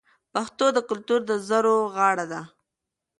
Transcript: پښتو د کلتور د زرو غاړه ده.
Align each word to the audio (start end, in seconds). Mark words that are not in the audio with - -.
پښتو 0.33 0.65
د 0.73 0.77
کلتور 0.89 1.19
د 1.29 1.31
زرو 1.47 1.75
غاړه 1.95 2.25
ده. 2.31 2.41